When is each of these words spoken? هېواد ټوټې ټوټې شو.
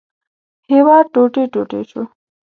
هېواد 0.71 1.05
ټوټې 1.13 1.43
ټوټې 1.53 1.81
شو. 1.89 2.01